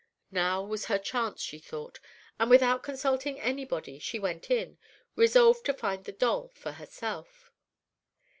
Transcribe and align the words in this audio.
Now 0.31 0.63
was 0.63 0.85
her 0.85 0.97
chance, 0.97 1.43
she 1.43 1.59
thought, 1.59 1.99
and, 2.39 2.49
without 2.49 2.81
consulting 2.81 3.39
anybody, 3.39 3.99
she 3.99 4.17
went 4.17 4.49
in, 4.49 4.79
resolved 5.15 5.63
to 5.65 5.75
find 5.75 6.05
the 6.05 6.11
doll 6.11 6.47
for 6.55 6.71
herself. 6.71 7.51